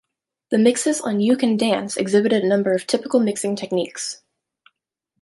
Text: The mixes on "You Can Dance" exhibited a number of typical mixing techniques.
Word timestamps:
The 0.49 0.57
mixes 0.57 0.99
on 0.99 1.19
"You 1.19 1.37
Can 1.37 1.57
Dance" 1.57 1.95
exhibited 1.95 2.43
a 2.43 2.47
number 2.47 2.73
of 2.73 2.87
typical 2.87 3.19
mixing 3.19 3.55
techniques. 3.55 4.23